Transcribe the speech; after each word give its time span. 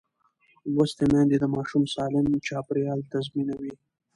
لوستې 0.73 1.05
میندې 1.11 1.37
د 1.39 1.45
ماشوم 1.55 1.83
سالم 1.93 2.25
چاپېریال 2.47 2.99
تضمینوي. 3.11 3.73